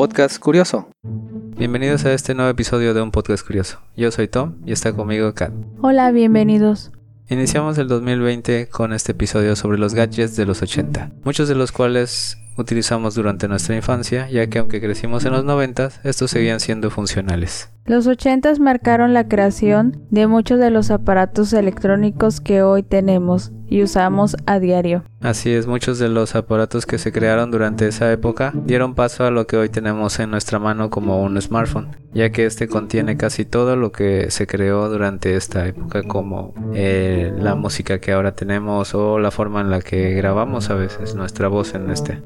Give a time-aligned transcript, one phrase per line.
[0.00, 0.88] podcast curioso.
[1.58, 3.82] Bienvenidos a este nuevo episodio de Un podcast curioso.
[3.98, 5.52] Yo soy Tom y está conmigo Kat.
[5.82, 6.90] Hola, bienvenidos.
[7.28, 11.70] Iniciamos el 2020 con este episodio sobre los gadgets de los 80, muchos de los
[11.70, 16.88] cuales utilizamos durante nuestra infancia, ya que aunque crecimos en los 90, estos seguían siendo
[16.88, 17.68] funcionales.
[17.86, 23.82] Los 80 marcaron la creación de muchos de los aparatos electrónicos que hoy tenemos y
[23.82, 25.02] usamos a diario.
[25.20, 29.30] Así es, muchos de los aparatos que se crearon durante esa época dieron paso a
[29.30, 33.44] lo que hoy tenemos en nuestra mano como un smartphone, ya que este contiene casi
[33.44, 38.94] todo lo que se creó durante esta época, como eh, la música que ahora tenemos
[38.94, 42.22] o la forma en la que grabamos a veces nuestra voz en este.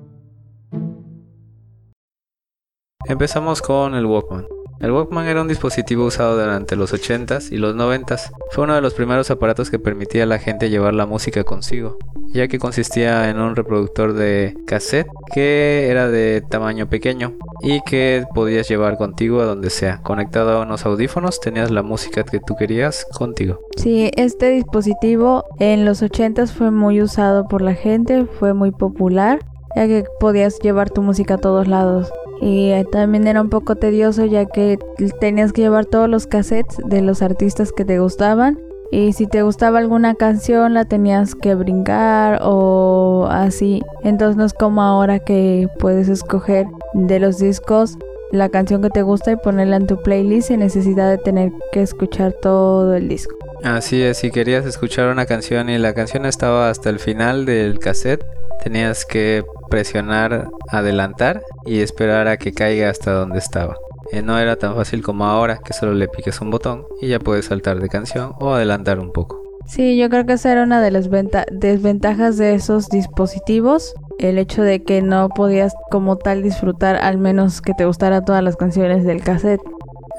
[3.06, 4.47] Empezamos con el Walkman.
[4.80, 8.33] El Walkman era un dispositivo usado durante los 80s y los 90s.
[8.51, 11.97] Fue uno de los primeros aparatos que permitía a la gente llevar la música consigo,
[12.33, 18.25] ya que consistía en un reproductor de cassette que era de tamaño pequeño y que
[18.34, 20.00] podías llevar contigo a donde sea.
[20.02, 23.61] Conectado a unos audífonos tenías la música que tú querías contigo.
[23.77, 29.39] Sí, este dispositivo en los 80s fue muy usado por la gente, fue muy popular,
[29.77, 34.24] ya que podías llevar tu música a todos lados y también era un poco tedioso
[34.24, 34.78] ya que
[35.20, 38.58] tenías que llevar todos los cassettes de los artistas que te gustaban
[38.90, 43.82] y si te gustaba alguna canción la tenías que brincar o así.
[44.02, 47.98] Entonces no es como ahora que puedes escoger de los discos
[48.30, 51.82] la canción que te gusta y ponerla en tu playlist sin necesidad de tener que
[51.82, 53.36] escuchar todo el disco.
[53.62, 57.78] Así es, si querías escuchar una canción y la canción estaba hasta el final del
[57.78, 58.24] cassette,
[58.62, 63.77] tenías que presionar adelantar y esperar a que caiga hasta donde estaba.
[64.12, 67.19] Eh, no era tan fácil como ahora que solo le piques un botón y ya
[67.19, 69.42] puedes saltar de canción o adelantar un poco.
[69.66, 71.08] Sí, yo creo que esa era una de las
[71.50, 77.62] desventajas de esos dispositivos, el hecho de que no podías como tal disfrutar al menos
[77.62, 79.62] que te gustara todas las canciones del cassette.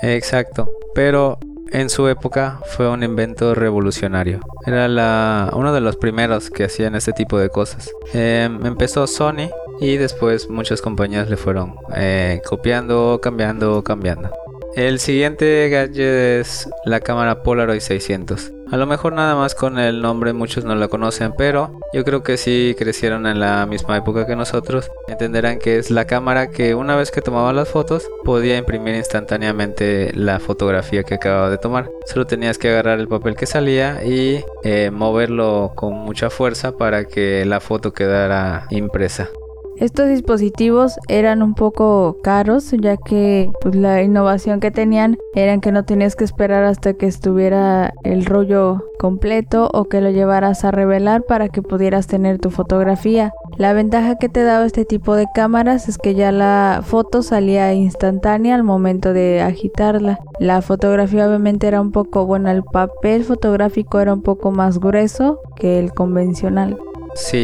[0.02, 1.38] Exacto, pero
[1.72, 4.40] en su época fue un invento revolucionario.
[4.66, 7.90] Era la, uno de los primeros que hacían este tipo de cosas.
[8.14, 9.50] Em, empezó Sony
[9.80, 14.32] y después muchas compañías le fueron eh, copiando, cambiando, cambiando.
[14.76, 18.52] El siguiente gadget es la cámara Polaroid 600.
[18.72, 22.24] A lo mejor nada más con el nombre muchos no la conocen, pero yo creo
[22.24, 26.74] que si crecieron en la misma época que nosotros, entenderán que es la cámara que
[26.74, 31.90] una vez que tomaba las fotos podía imprimir instantáneamente la fotografía que acababa de tomar.
[32.06, 37.06] Solo tenías que agarrar el papel que salía y eh, moverlo con mucha fuerza para
[37.06, 39.30] que la foto quedara impresa.
[39.78, 45.74] Estos dispositivos eran un poco caros ya que pues, la innovación que tenían era que
[45.74, 50.72] no tenías que esperar hasta que estuviera el rollo completo o que lo llevaras a
[50.72, 53.34] revelar para que pudieras tener tu fotografía.
[53.58, 57.74] La ventaja que te daba este tipo de cámaras es que ya la foto salía
[57.74, 60.20] instantánea al momento de agitarla.
[60.40, 65.42] La fotografía obviamente era un poco, bueno, el papel fotográfico era un poco más grueso
[65.58, 66.78] que el convencional.
[67.16, 67.38] Sí,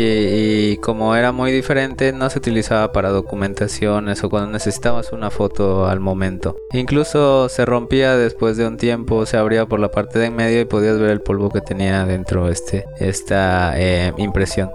[0.73, 5.87] y como era muy diferente, no se utilizaba para documentaciones o cuando necesitabas una foto
[5.87, 6.57] al momento.
[6.73, 10.59] Incluso se rompía después de un tiempo, se abría por la parte de en medio
[10.59, 14.69] y podías ver el polvo que tenía dentro este, esta eh, impresión.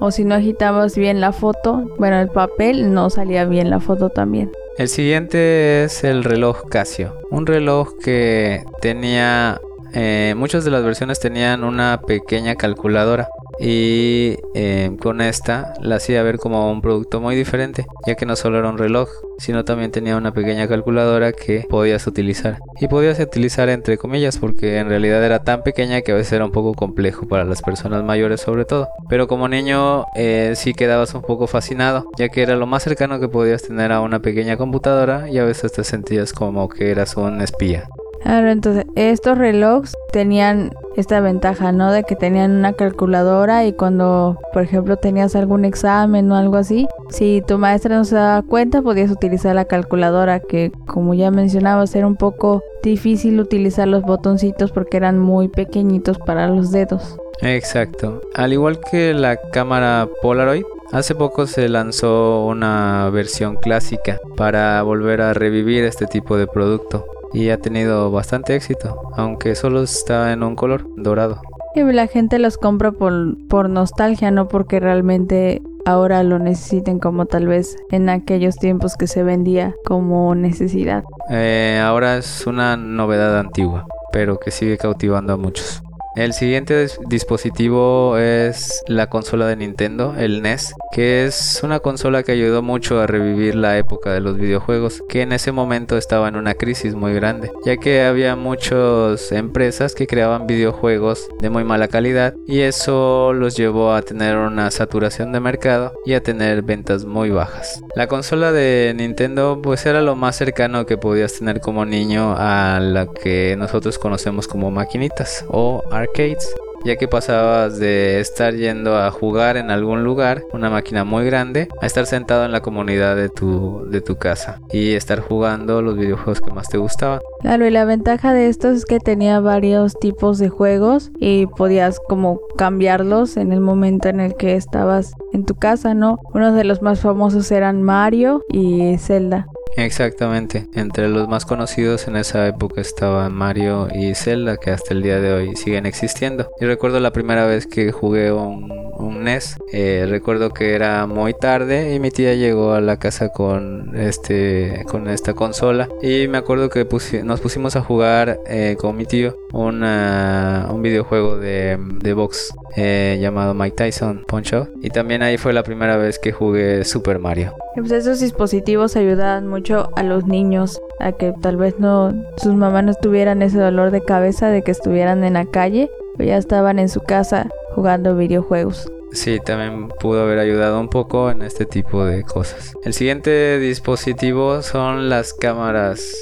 [0.00, 4.10] O si no agitabas bien la foto, bueno, el papel no salía bien la foto
[4.10, 4.50] también.
[4.78, 9.60] El siguiente es el reloj Casio, un reloj que tenía
[9.96, 13.28] eh, muchas de las versiones tenían una pequeña calculadora
[13.58, 18.36] y eh, con esta la hacía ver como un producto muy diferente, ya que no
[18.36, 22.58] solo era un reloj, sino también tenía una pequeña calculadora que podías utilizar.
[22.80, 26.44] Y podías utilizar entre comillas porque en realidad era tan pequeña que a veces era
[26.44, 28.88] un poco complejo para las personas mayores sobre todo.
[29.08, 33.20] Pero como niño eh, sí quedabas un poco fascinado, ya que era lo más cercano
[33.20, 37.16] que podías tener a una pequeña computadora y a veces te sentías como que eras
[37.16, 37.88] un espía.
[38.22, 41.92] Claro, entonces estos relojes tenían esta ventaja, ¿no?
[41.92, 46.86] De que tenían una calculadora y cuando, por ejemplo, tenías algún examen o algo así,
[47.10, 51.94] si tu maestra no se daba cuenta, podías utilizar la calculadora, que como ya mencionabas,
[51.94, 57.16] era un poco difícil utilizar los botoncitos porque eran muy pequeñitos para los dedos.
[57.40, 58.20] Exacto.
[58.34, 65.22] Al igual que la cámara Polaroid, Hace poco se lanzó una versión clásica para volver
[65.22, 70.42] a revivir este tipo de producto y ha tenido bastante éxito, aunque solo está en
[70.42, 71.40] un color dorado.
[71.74, 77.26] Y la gente los compra por, por nostalgia, no porque realmente ahora lo necesiten como
[77.26, 81.02] tal vez en aquellos tiempos que se vendía como necesidad.
[81.30, 85.82] Eh, ahora es una novedad antigua, pero que sigue cautivando a muchos.
[86.16, 92.30] El siguiente dispositivo es la consola de Nintendo, el NES, que es una consola que
[92.30, 96.36] ayudó mucho a revivir la época de los videojuegos, que en ese momento estaba en
[96.36, 101.88] una crisis muy grande, ya que había muchas empresas que creaban videojuegos de muy mala
[101.88, 107.04] calidad y eso los llevó a tener una saturación de mercado y a tener ventas
[107.04, 107.82] muy bajas.
[107.96, 112.78] La consola de Nintendo pues era lo más cercano que podías tener como niño a
[112.80, 116.54] la que nosotros conocemos como maquinitas o arcades
[116.84, 121.68] ya que pasabas de estar yendo a jugar en algún lugar, una máquina muy grande,
[121.80, 125.96] a estar sentado en la comunidad de tu, de tu casa y estar jugando los
[125.96, 127.20] videojuegos que más te gustaban.
[127.40, 132.00] Claro, y la ventaja de esto es que tenía varios tipos de juegos y podías
[132.00, 136.18] como cambiarlos en el momento en el que estabas en tu casa, ¿no?
[136.34, 139.46] Uno de los más famosos eran Mario y Zelda.
[139.76, 145.02] Exactamente, entre los más conocidos en esa época estaban Mario y Zelda que hasta el
[145.02, 146.48] día de hoy siguen existiendo.
[146.60, 148.84] Yo recuerdo la primera vez que jugué un,
[149.24, 153.96] NES, eh, recuerdo que era muy tarde y mi tía llegó a la casa con
[153.96, 156.86] este con esta consola y me acuerdo que
[157.22, 163.54] nos pusimos a jugar eh, con mi tío un videojuego de, de box eh, llamado
[163.54, 164.44] Mike Tyson Punch
[164.82, 167.54] y también ahí fue la primera vez que jugué Super Mario.
[167.74, 172.82] Pues esos dispositivos ayudaban mucho a los niños a que tal vez no sus mamás
[172.82, 176.80] no tuvieran ese dolor de cabeza de que estuvieran en la calle, o ya estaban
[176.80, 178.90] en su casa jugando videojuegos.
[179.12, 182.72] Sí, también pudo haber ayudado un poco en este tipo de cosas.
[182.82, 186.12] El siguiente dispositivo son las cámaras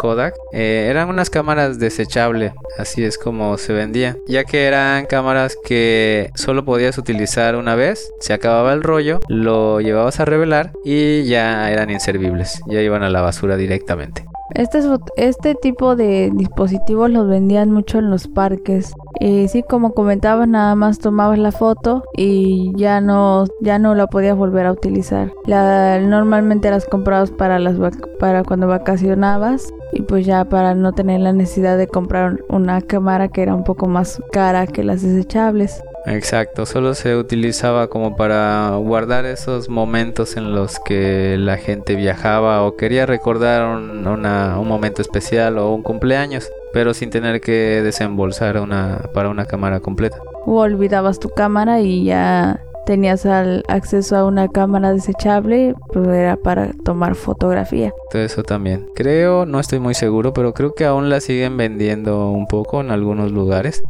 [0.00, 0.34] Kodak.
[0.52, 6.30] Eh, eran unas cámaras desechables, así es como se vendían, ya que eran cámaras que
[6.34, 11.70] solo podías utilizar una vez, se acababa el rollo, lo llevabas a revelar y ya
[11.70, 14.24] eran inservibles, ya iban a la basura directamente.
[14.54, 14.80] Este,
[15.16, 18.92] este tipo de dispositivos los vendían mucho en los parques.
[19.20, 24.06] Y sí, como comentabas, nada más tomabas la foto y ya no, ya no la
[24.06, 25.30] podías volver a utilizar.
[25.46, 27.76] Normalmente las comprabas para, las,
[28.18, 33.28] para cuando vacacionabas y pues ya para no tener la necesidad de comprar una cámara
[33.28, 35.82] que era un poco más cara que las desechables.
[36.06, 42.62] Exacto, solo se utilizaba como para guardar esos momentos en los que la gente viajaba
[42.62, 48.58] o quería recordar un, un momento especial o un cumpleaños, pero sin tener que desembolsar
[48.60, 50.18] una, para una cámara completa.
[50.46, 56.34] O olvidabas tu cámara y ya tenías al acceso a una cámara desechable, pues era
[56.34, 57.94] para tomar fotografía.
[58.10, 58.88] Todo eso también.
[58.96, 62.90] Creo, no estoy muy seguro, pero creo que aún la siguen vendiendo un poco en
[62.90, 63.84] algunos lugares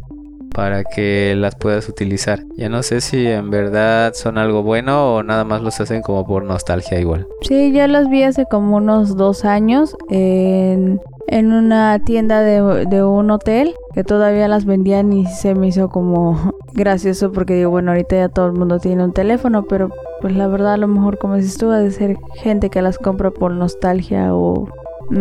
[0.53, 2.43] para que las puedas utilizar.
[2.57, 6.23] Ya no sé si en verdad son algo bueno o nada más los hacen como
[6.23, 7.25] por nostalgia igual.
[7.41, 11.01] Sí, ya las vi hace como unos dos años en,
[11.31, 12.61] en una tienda de,
[13.03, 17.91] un hotel que todavía las vendían y se me hizo como gracioso porque digo, bueno,
[17.91, 19.89] ahorita ya todo el mundo tiene un teléfono, pero
[20.19, 22.97] pues la verdad a lo mejor como dices tú, ha de ser gente que las
[22.97, 24.67] compra por nostalgia o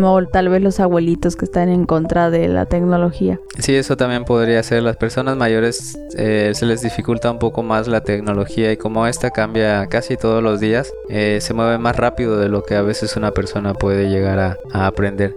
[0.03, 3.41] o tal vez los abuelitos que están en contra de la tecnología.
[3.59, 4.83] Sí, eso también podría ser.
[4.83, 9.31] Las personas mayores eh, se les dificulta un poco más la tecnología y como esta
[9.31, 13.17] cambia casi todos los días, eh, se mueve más rápido de lo que a veces
[13.17, 15.35] una persona puede llegar a, aprender.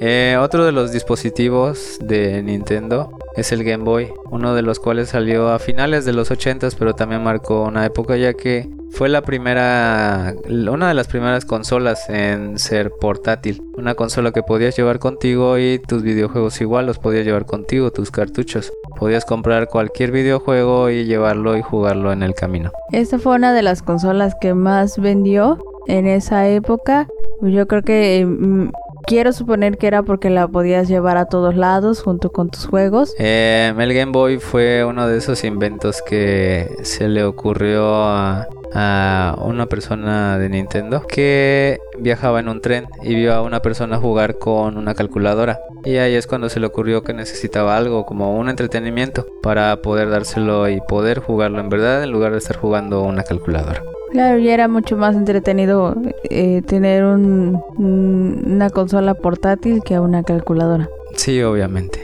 [0.00, 5.10] Eh, otro de los dispositivos de Nintendo es el Game Boy, uno de los cuales
[5.10, 9.22] salió a finales de los 80 pero también marcó una época ya que fue la
[9.22, 13.62] primera, una de las primeras consolas en ser portátil.
[13.76, 18.10] Una consola que podías llevar contigo y tus videojuegos igual los podías llevar contigo, tus
[18.10, 18.72] cartuchos.
[18.98, 22.70] Podías comprar cualquier videojuego y llevarlo y jugarlo en el camino.
[22.90, 27.06] Esta fue una de las consolas que más vendió en esa época.
[27.42, 28.70] Yo creo que mm,
[29.06, 33.14] Quiero suponer que era porque la podías llevar a todos lados junto con tus juegos.
[33.20, 39.36] Eh, el Game Boy fue uno de esos inventos que se le ocurrió a, a
[39.38, 44.38] una persona de Nintendo que viajaba en un tren y vio a una persona jugar
[44.38, 45.60] con una calculadora.
[45.84, 50.10] Y ahí es cuando se le ocurrió que necesitaba algo como un entretenimiento para poder
[50.10, 53.84] dárselo y poder jugarlo en verdad en lugar de estar jugando una calculadora.
[54.16, 55.94] Claro, ya era mucho más entretenido
[56.30, 60.88] eh, tener un, una consola portátil que una calculadora.
[61.16, 62.00] Sí, obviamente.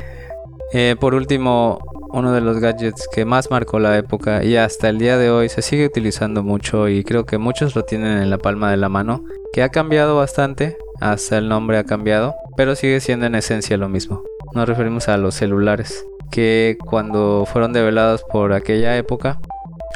[0.75, 1.78] Eh, por último,
[2.11, 5.49] uno de los gadgets que más marcó la época y hasta el día de hoy
[5.49, 8.90] se sigue utilizando mucho y creo que muchos lo tienen en la palma de la
[8.90, 13.78] mano, que ha cambiado bastante, hasta el nombre ha cambiado, pero sigue siendo en esencia
[13.78, 14.23] lo mismo.
[14.52, 19.38] Nos referimos a los celulares, que cuando fueron develados por aquella época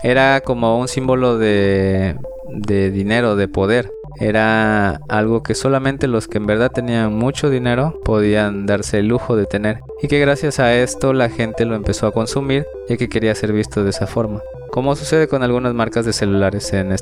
[0.02, 2.16] era como un símbolo de,
[2.48, 3.90] de dinero, de poder.
[4.18, 9.36] era algo que solamente los que en verdad tenían mucho dinero podían darse el lujo
[9.36, 13.08] de tener y que gracias a esto la gente lo empezó a consumir ya que
[13.08, 14.40] quería ser visto de esa forma
[14.76, 16.94] como sucede con algunas marcas de celulares en,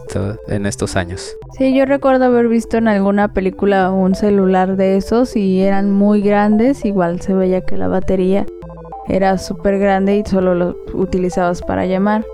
[0.47, 1.37] en estos años.
[1.59, 6.21] Sí, yo recuerdo haber visto en alguna película un celular de esos y eran muy
[6.23, 8.47] grandes, igual se veía que la batería
[9.09, 12.25] era súper grande y solo lo utilizabas para llamar.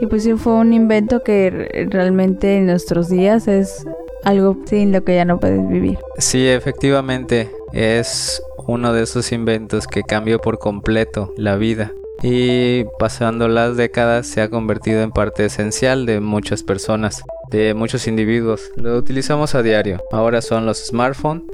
[0.00, 3.84] Y pues sí fue un invento que realmente en nuestros días es
[4.24, 5.98] algo sin lo que ya no puedes vivir.
[6.18, 11.92] Sí, efectivamente es uno de esos inventos que cambió por completo la vida
[12.22, 18.06] y pasando las décadas se ha convertido en parte esencial de muchas personas, de muchos
[18.06, 18.70] individuos.
[18.76, 20.00] Lo utilizamos a diario.
[20.12, 21.44] Ahora son los smartphones,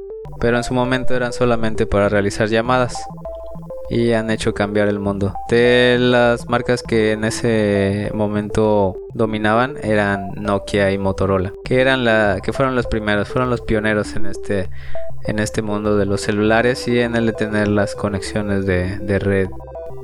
[0.40, 2.96] pero en su momento eran solamente para realizar llamadas
[3.90, 5.34] y han hecho cambiar el mundo.
[5.48, 12.40] De las marcas que en ese momento dominaban eran Nokia y Motorola, que eran la
[12.42, 14.68] que fueron los primeros, fueron los pioneros en este
[15.24, 19.18] en este mundo de los celulares y en el de tener las conexiones de, de
[19.18, 19.48] red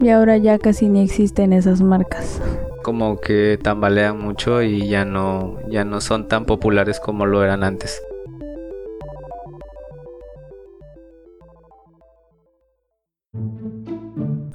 [0.02, 2.40] y ahora ya casi ni existen esas marcas.
[2.82, 7.62] Como que tambalean mucho y ya no, ya no son tan populares como lo eran
[7.62, 8.02] antes.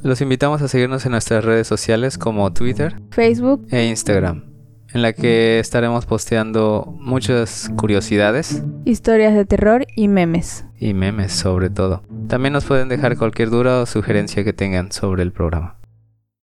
[0.04, 4.48] Los invitamos a seguirnos en nuestras redes sociales como Twitter, Facebook e Instagram
[4.94, 8.64] en la que estaremos posteando muchas curiosidades.
[8.86, 10.66] Historias de terror y memes.
[10.80, 12.04] Y memes sobre todo.
[12.28, 15.80] También nos pueden dejar cualquier duda o sugerencia que tengan sobre el programa.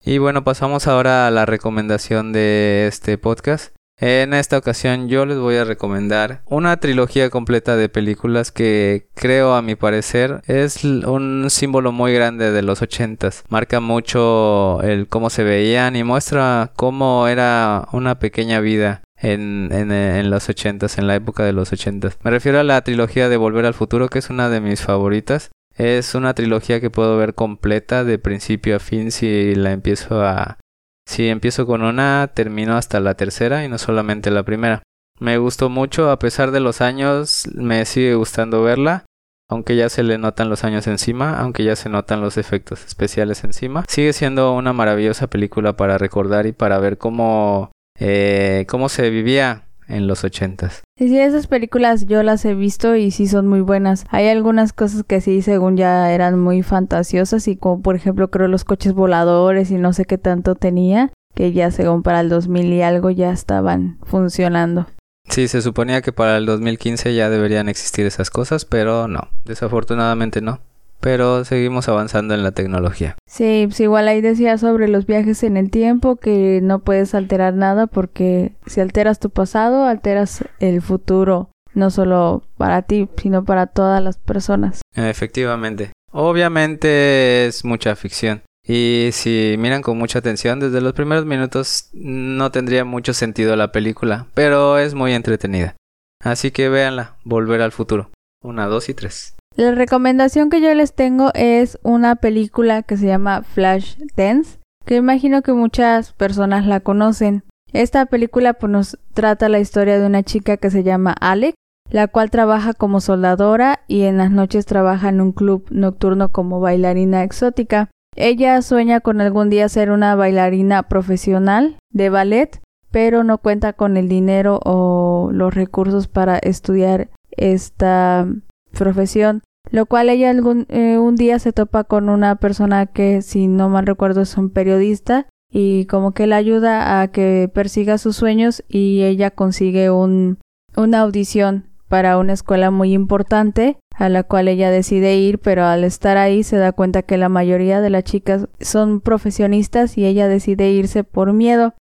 [0.05, 3.75] Y bueno, pasamos ahora a la recomendación de este podcast.
[4.01, 9.55] En esta ocasión yo les voy a recomendar una trilogía completa de películas que creo
[9.55, 13.45] a mi parecer es un símbolo muy grande de los ochentas.
[13.49, 19.93] Marca mucho el cómo se veían y muestra cómo era una pequeña vida en, en,
[19.93, 22.19] en, los ochentas, en la época de los ochentas.
[22.25, 25.53] Me refiero a la trilogía de Volver al Futuro, que es una de mis favoritas.
[25.77, 30.59] Es una trilogía que puedo ver completa de principio a fin si la empiezo a,
[31.07, 34.83] si empiezo con una, termino hasta la tercera y no solamente la primera.
[35.21, 39.05] Me gustó mucho, a pesar de los años, me sigue gustando verla.
[39.49, 43.45] Aunque ya se le notan los años encima, aunque ya se notan los efectos especiales
[43.45, 49.11] encima, sigue siendo una maravillosa película para recordar y para ver cómo, eh, cómo se
[49.11, 50.84] vivía en los ochentas.
[50.97, 54.05] Sí, sí, esas películas yo las he visto y sí son muy buenas.
[54.11, 58.47] Hay algunas cosas que sí, según ya eran muy fantasiosas y como por ejemplo creo
[58.47, 62.73] los coches voladores y no sé qué tanto tenía, que ya según para el 2000
[62.73, 64.87] y algo ya estaban funcionando.
[65.29, 70.43] Sí, se suponía que para el 2015 ya deberían existir esas cosas, pero no, desafortunadamente
[70.43, 70.61] no
[71.05, 73.15] pero seguimos avanzando en la tecnología.
[73.29, 77.53] Sí, pues igual ahí decía sobre los viajes en el tiempo que no puedes alterar
[77.53, 83.67] nada porque si alteras tu pasado, alteras el futuro, no solo para ti, sino para
[83.67, 84.81] todas las personas.
[84.95, 85.93] Efectivamente.
[86.11, 88.41] Obviamente es mucha ficción.
[88.67, 93.73] Y si miran con mucha atención, desde los primeros minutos no tendría mucho sentido la
[93.73, 95.77] película, pero es muy entretenida.
[96.23, 98.09] Así que véanla, Volver al futuro.
[98.43, 99.35] Una, dos y tres.
[99.57, 104.97] La recomendación que yo les tengo es una película que se llama Flash Dance, que
[104.97, 107.45] imagino que muchas personas la conocen.
[107.73, 111.55] Esta película pues, nos trata la historia de una chica que se llama Alec,
[111.89, 116.59] la cual trabaja como soldadora y en las noches trabaja en un club nocturno como
[116.59, 117.91] bailarina exótica.
[118.17, 123.97] Ella sueña con algún día ser una bailarina profesional de ballet, pero no cuenta con
[123.97, 128.27] el dinero o los recursos para estudiar esta
[128.75, 133.47] profesión, lo cual ella algún, eh, un día se topa con una persona que, si
[133.47, 138.17] no mal recuerdo, es un periodista y como que le ayuda a que persiga sus
[138.17, 140.39] sueños y ella consigue un,
[140.77, 145.85] una audición para una escuela muy importante a la cual ella decide ir, pero al
[145.85, 150.27] estar ahí se da cuenta que la mayoría de las chicas son profesionistas y ella
[150.27, 151.75] decide irse por miedo.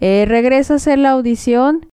[0.00, 1.88] Eh, regresa a hacer la audición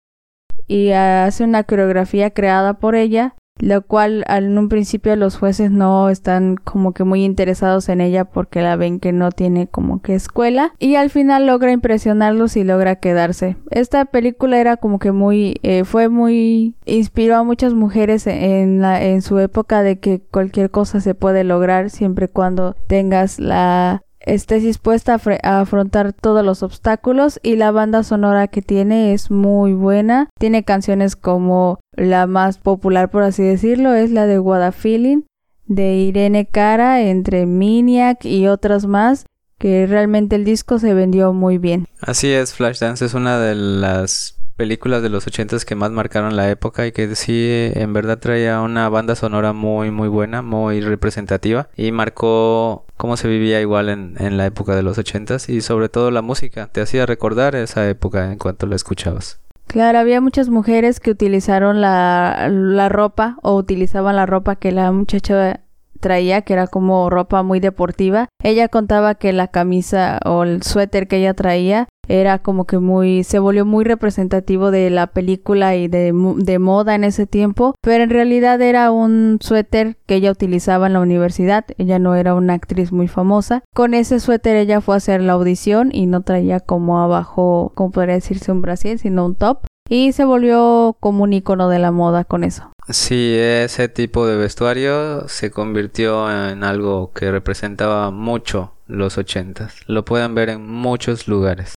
[0.67, 6.08] y hace una coreografía creada por ella lo cual en un principio los jueces no
[6.10, 10.14] están como que muy interesados en ella porque la ven que no tiene como que
[10.14, 13.56] escuela y al final logra impresionarlos y logra quedarse.
[13.70, 19.02] Esta película era como que muy eh, fue muy inspiró a muchas mujeres en la
[19.02, 24.02] en su época de que cualquier cosa se puede lograr siempre cuando tengas la
[24.35, 29.73] estés dispuesta a, afrontar todos los obstáculos y la banda sonora que tiene es muy
[29.73, 30.28] buena.
[30.38, 35.23] Tiene canciones como la más popular por así decirlo es la de What Feeling
[35.66, 39.26] de Irene Cara entre Miniac y otras más
[39.58, 41.87] que realmente el disco se vendió muy bien.
[42.00, 46.50] Así es, Flashdance es una de las películas de los ochentas que más marcaron la
[46.50, 51.68] época y que sí en verdad traía una banda sonora muy muy buena, muy representativa
[51.76, 55.88] y marcó cómo se vivía igual en, en la época de los ochentas y sobre
[55.88, 59.40] todo la música, te hacía recordar esa época en cuanto la escuchabas.
[59.68, 64.90] Claro, había muchas mujeres que utilizaron la, la ropa o utilizaban la ropa que la
[64.90, 65.60] muchacha
[65.99, 68.28] traía, que era como ropa muy deportiva.
[68.43, 73.23] Ella contaba que la camisa o el suéter que ella traía era como que muy,
[73.23, 76.12] se volvió muy representativo de la película y de,
[76.59, 81.00] moda en ese tiempo, pero en realidad era un suéter que ella utilizaba en la
[81.00, 83.62] universidad, ella no era una actriz muy famosa.
[83.75, 87.90] Con ese suéter ella fue a hacer la audición y no traía como abajo, como
[87.90, 91.90] podría decirse un brasil, sino un top y se volvió como un icono de la
[91.90, 92.71] moda con eso.
[92.88, 99.76] Sí, ese tipo de vestuario se convirtió en algo que representaba mucho los ochentas.
[99.87, 101.75] Lo pueden ver en muchos lugares.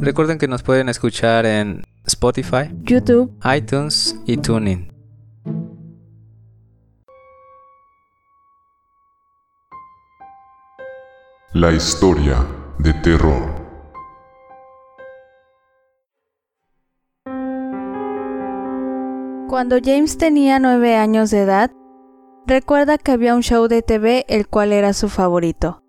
[0.00, 4.92] Recuerden que nos pueden escuchar en Spotify, YouTube, iTunes y TuneIn.
[11.52, 12.46] La historia
[12.78, 13.57] de terror.
[19.48, 21.70] Cuando James tenía nueve años de edad,
[22.46, 25.82] recuerda que había un show de TV el cual era su favorito.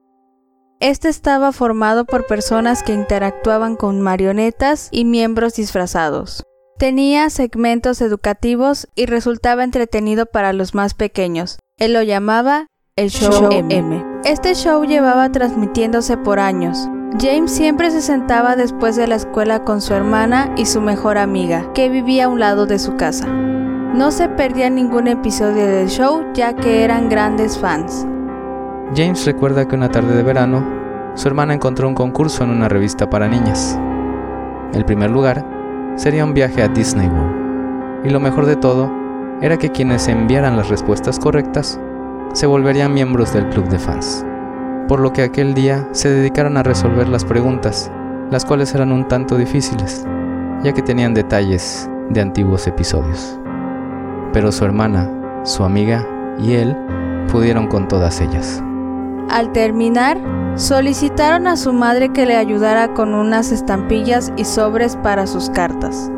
[0.80, 6.44] Este estaba formado por personas que interactuaban con marionetas y miembros disfrazados.
[6.78, 11.60] Tenía segmentos educativos y resultaba entretenido para los más pequeños.
[11.78, 14.06] Él lo llamaba el Show, M.
[14.24, 16.88] Este show llevaba transmitiéndose por años.
[17.18, 21.74] James siempre se sentaba después de la escuela con su hermana y su mejor amiga,
[21.74, 23.26] que vivía a un lado de su casa.
[23.28, 28.06] No se perdía ningún episodio del show ya que eran grandes fans.
[28.96, 30.64] James recuerda que una tarde de verano,
[31.16, 33.78] su hermana encontró un concurso en una revista para niñas.
[34.74, 35.44] El primer lugar
[35.96, 38.06] sería un viaje a Disney World.
[38.06, 38.90] Y lo mejor de todo
[39.42, 41.80] era que quienes enviaran las respuestas correctas
[42.34, 44.24] se volverían miembros del club de fans.
[44.90, 47.90] Por lo que aquel día se dedicaron a resolver las preguntas,
[48.30, 50.06] las cuales eran un tanto difíciles,
[50.62, 53.40] ya que tenían detalles de antiguos episodios
[54.34, 55.10] pero su hermana,
[55.44, 56.06] su amiga
[56.40, 56.76] y él
[57.32, 58.64] pudieron con todas ellas.
[59.30, 60.18] Al terminar,
[60.56, 66.12] solicitaron a su madre que le ayudara con unas estampillas y sobres para sus cartas.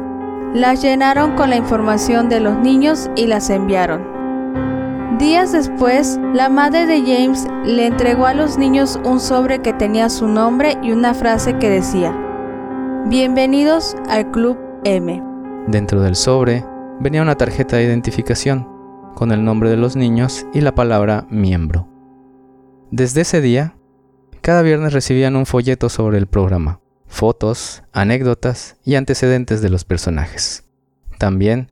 [0.53, 4.10] Las llenaron con la información de los niños y las enviaron.
[5.21, 10.09] Días después, la madre de James le entregó a los niños un sobre que tenía
[10.09, 12.11] su nombre y una frase que decía,
[13.05, 15.21] Bienvenidos al Club M.
[15.67, 16.65] Dentro del sobre
[16.99, 18.67] venía una tarjeta de identificación
[19.13, 21.87] con el nombre de los niños y la palabra miembro.
[22.89, 23.75] Desde ese día,
[24.41, 30.63] cada viernes recibían un folleto sobre el programa, fotos, anécdotas y antecedentes de los personajes.
[31.19, 31.71] También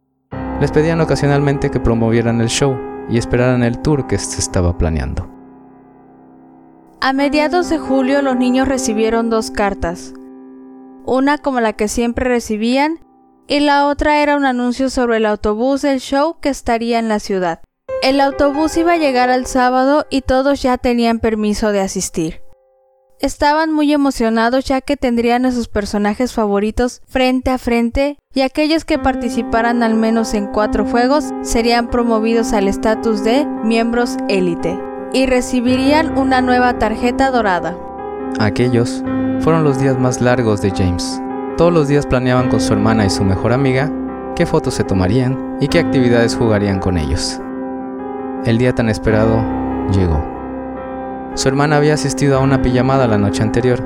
[0.61, 5.27] les pedían ocasionalmente que promovieran el show y esperaran el tour que se estaba planeando.
[7.01, 10.13] A mediados de julio los niños recibieron dos cartas,
[11.05, 12.99] una como la que siempre recibían
[13.47, 17.19] y la otra era un anuncio sobre el autobús del show que estaría en la
[17.19, 17.61] ciudad.
[18.03, 22.41] El autobús iba a llegar al sábado y todos ya tenían permiso de asistir.
[23.19, 28.85] Estaban muy emocionados ya que tendrían a sus personajes favoritos frente a frente y aquellos
[28.85, 34.79] que participaran al menos en cuatro juegos serían promovidos al estatus de miembros élite
[35.11, 37.77] y recibirían una nueva tarjeta dorada.
[38.39, 39.03] Aquellos
[39.41, 41.21] fueron los días más largos de James.
[41.57, 43.91] Todos los días planeaban con su hermana y su mejor amiga
[44.37, 47.41] qué fotos se tomarían y qué actividades jugarían con ellos.
[48.45, 49.43] El día tan esperado
[49.91, 50.38] llegó.
[51.39, 53.81] Su hermana había asistido a una pijamada la noche anterior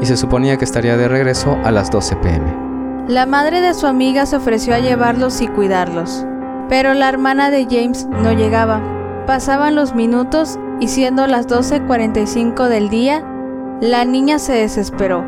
[0.00, 3.06] y se suponía que estaría de regreso a las 12 pm.
[3.06, 6.26] La madre de su amiga se ofreció a llevarlos y cuidarlos,
[6.68, 8.82] pero la hermana de James no llegaba.
[9.24, 13.22] Pasaban los minutos y siendo las 12.45 del día,
[13.80, 15.24] la niña se desesperó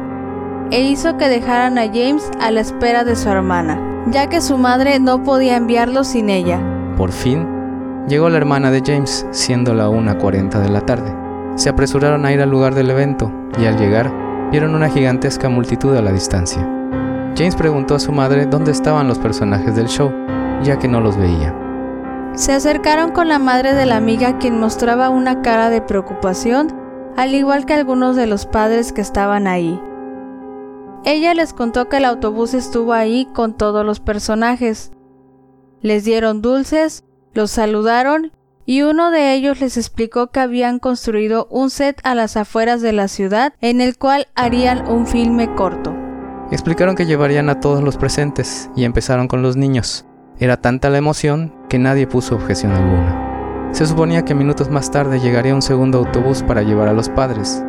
[0.72, 4.58] e hizo que dejaran a James a la espera de su hermana, ya que su
[4.58, 6.60] madre no podía enviarlo sin ella.
[6.96, 7.46] Por fin,
[8.08, 11.27] llegó la hermana de James, siendo la 1.40 de la tarde.
[11.58, 14.12] Se apresuraron a ir al lugar del evento y al llegar
[14.52, 16.62] vieron una gigantesca multitud a la distancia.
[17.36, 20.12] James preguntó a su madre dónde estaban los personajes del show,
[20.62, 21.52] ya que no los veía.
[22.34, 26.68] Se acercaron con la madre de la amiga quien mostraba una cara de preocupación,
[27.16, 29.82] al igual que algunos de los padres que estaban ahí.
[31.04, 34.92] Ella les contó que el autobús estuvo ahí con todos los personajes.
[35.80, 37.02] Les dieron dulces,
[37.34, 38.30] los saludaron
[38.68, 42.92] y uno de ellos les explicó que habían construido un set a las afueras de
[42.92, 45.96] la ciudad en el cual harían un filme corto.
[46.50, 50.04] Explicaron que llevarían a todos los presentes y empezaron con los niños.
[50.38, 53.70] Era tanta la emoción que nadie puso objeción alguna.
[53.72, 57.64] Se suponía que minutos más tarde llegaría un segundo autobús para llevar a los padres,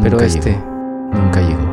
[0.00, 0.64] pero Nunca este llegó.
[1.12, 1.63] nunca llegó.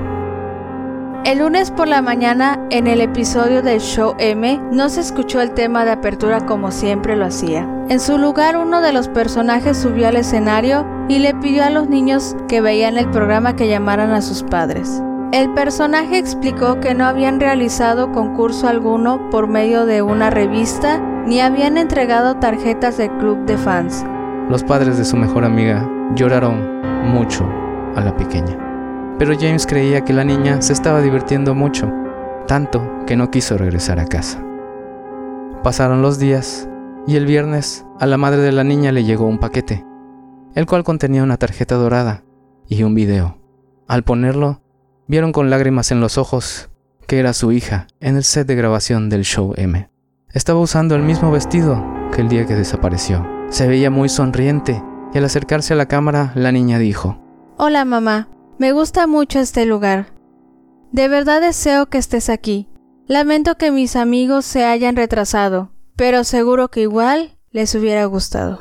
[1.24, 5.52] El lunes por la mañana, en el episodio del show M, no se escuchó el
[5.52, 7.70] tema de apertura como siempre lo hacía.
[7.90, 11.88] En su lugar, uno de los personajes subió al escenario y le pidió a los
[11.88, 15.04] niños que veían el programa que llamaran a sus padres.
[15.32, 21.40] El personaje explicó que no habían realizado concurso alguno por medio de una revista ni
[21.40, 24.04] habían entregado tarjetas del club de fans.
[24.50, 26.82] Los padres de su mejor amiga lloraron
[27.14, 27.48] mucho
[27.96, 28.71] a la pequeña.
[29.18, 31.92] Pero James creía que la niña se estaba divirtiendo mucho,
[32.48, 34.44] tanto que no quiso regresar a casa.
[35.64, 36.68] Pasaron los días
[37.08, 39.86] y el viernes a la madre de la niña le llegó un paquete,
[40.56, 42.24] el cual contenía una tarjeta dorada
[42.68, 43.38] y un video.
[43.88, 44.62] Al ponerlo,
[45.08, 46.70] vieron con lágrimas en los ojos
[47.08, 49.90] que era su hija en el set de grabación del show M.
[50.34, 53.28] Estaba usando el mismo vestido que el día que desapareció.
[53.50, 54.82] Se veía muy sonriente
[55.14, 57.20] y al acercarse a la cámara la niña dijo,
[57.58, 58.30] Hola mamá,
[58.62, 60.14] me gusta mucho este lugar.
[60.92, 62.68] De verdad deseo que estés aquí.
[63.08, 68.60] Lamento que mis amigos se hayan retrasado, pero seguro que igual les hubiera gustado.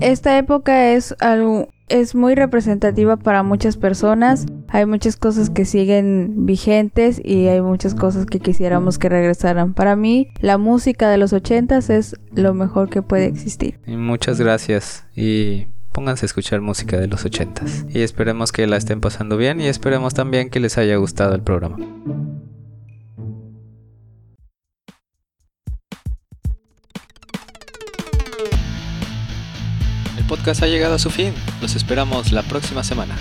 [0.00, 4.46] Esta época es algo es muy representativa para muchas personas.
[4.70, 9.72] Hay muchas cosas que siguen vigentes y hay muchas cosas que quisiéramos que regresaran.
[9.72, 13.78] Para mí, la música de los ochentas es lo mejor que puede existir.
[13.86, 17.86] Muchas gracias y pónganse a escuchar música de los ochentas.
[17.88, 21.40] Y esperemos que la estén pasando bien y esperemos también que les haya gustado el
[21.40, 21.78] programa.
[30.18, 31.32] El podcast ha llegado a su fin.
[31.62, 33.16] Los esperamos la próxima semana.